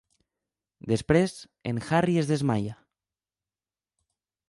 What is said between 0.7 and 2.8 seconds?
Després, en Harry es desmaia.